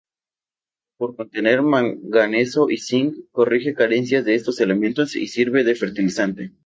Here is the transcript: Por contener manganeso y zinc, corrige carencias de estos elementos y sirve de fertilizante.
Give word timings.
Por 0.97 1.15
contener 1.15 1.61
manganeso 1.61 2.71
y 2.71 2.77
zinc, 2.79 3.13
corrige 3.31 3.75
carencias 3.75 4.25
de 4.25 4.33
estos 4.33 4.59
elementos 4.59 5.15
y 5.15 5.27
sirve 5.27 5.63
de 5.63 5.75
fertilizante. 5.75 6.51